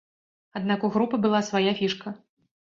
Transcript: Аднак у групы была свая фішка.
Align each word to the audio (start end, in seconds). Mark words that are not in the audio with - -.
Аднак 0.59 0.85
у 0.89 0.91
групы 0.95 1.19
была 1.27 1.43
свая 1.51 1.75
фішка. 1.83 2.17